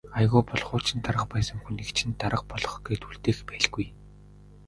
Аягүй 0.19 0.41
бол 0.51 0.61
хуучин 0.67 0.99
дарга 1.07 1.25
байсан 1.33 1.57
хүнийг 1.61 1.89
чинь 1.97 2.15
дарга 2.21 2.43
болгох 2.51 2.75
гээд 2.87 3.07
үлдээх 3.09 3.39
байлгүй. 3.49 3.85